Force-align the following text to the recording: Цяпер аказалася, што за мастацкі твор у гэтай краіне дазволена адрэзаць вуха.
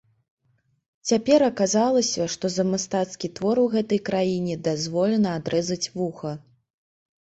Цяпер 1.09 1.45
аказалася, 1.51 2.21
што 2.37 2.45
за 2.55 2.67
мастацкі 2.71 3.33
твор 3.39 3.57
у 3.67 3.69
гэтай 3.77 4.05
краіне 4.11 4.61
дазволена 4.73 5.29
адрэзаць 5.41 5.83
вуха. 5.97 6.39